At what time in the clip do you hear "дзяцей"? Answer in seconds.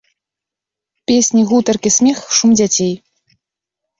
2.61-2.93